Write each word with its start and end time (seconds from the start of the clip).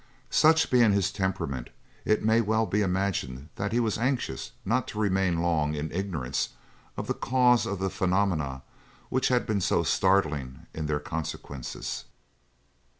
Such 0.31 0.71
being 0.71 0.93
his 0.93 1.11
temperament, 1.11 1.69
it 2.05 2.25
may 2.25 2.41
well 2.41 2.65
be 2.65 2.81
imagined 2.81 3.49
that 3.57 3.71
he 3.71 3.79
was 3.79 3.99
anxious 3.99 4.51
not 4.65 4.87
to 4.87 4.99
remain 4.99 5.43
long 5.43 5.75
in 5.75 5.91
ignorance 5.91 6.49
of 6.97 7.05
the 7.05 7.13
cause 7.13 7.67
of 7.67 7.77
the 7.77 7.91
phenomena 7.91 8.63
which 9.09 9.27
had 9.27 9.45
been 9.45 9.61
so 9.61 9.83
startling 9.83 10.65
in 10.73 10.87
their 10.87 10.99
consequences. 10.99 12.05